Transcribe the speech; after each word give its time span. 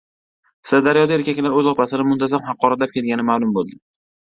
Sirdaryoda 0.69 1.13
erkaklar 1.17 1.59
o‘z 1.61 1.69
opasini 1.73 2.07
muntazam 2.09 2.45
haqoratlab 2.51 2.99
kelgani 2.99 3.29
ma’lum 3.31 3.57
bo‘ldi 3.61 3.81